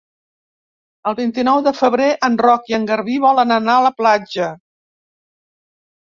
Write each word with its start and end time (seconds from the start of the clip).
El 1.11 1.15
vint-i-nou 1.19 1.61
de 1.67 1.73
febrer 1.79 2.07
en 2.29 2.39
Roc 2.47 2.73
i 2.73 2.77
en 2.79 2.89
Garbí 2.93 3.19
volen 3.27 3.55
anar 3.59 3.77
a 3.77 3.85
la 3.91 3.93
platja. 4.01 4.51